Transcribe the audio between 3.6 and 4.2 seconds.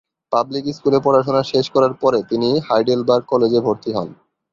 ভর্তি হন।